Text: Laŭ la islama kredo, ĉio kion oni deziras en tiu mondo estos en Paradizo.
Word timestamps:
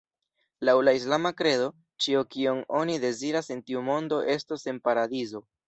Laŭ 0.69 0.73
la 0.87 0.93
islama 0.99 1.31
kredo, 1.41 1.67
ĉio 2.05 2.25
kion 2.33 2.63
oni 2.81 2.97
deziras 3.05 3.53
en 3.57 3.63
tiu 3.71 3.87
mondo 3.93 4.23
estos 4.41 4.69
en 4.75 4.85
Paradizo. 4.89 5.47